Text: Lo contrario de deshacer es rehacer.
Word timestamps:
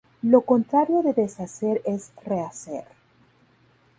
Lo 0.23 0.41
contrario 0.41 1.03
de 1.03 1.13
deshacer 1.13 1.83
es 1.85 2.11
rehacer. 2.25 2.85